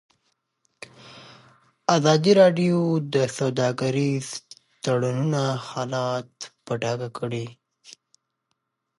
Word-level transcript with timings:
ازادي 1.95 2.31
راډیو 2.41 2.77
د 3.13 3.15
سوداګریز 3.37 4.27
تړونونه 4.83 5.41
حالت 5.67 6.31
په 6.65 6.73
ډاګه 6.81 7.09
کړی. 7.19 7.45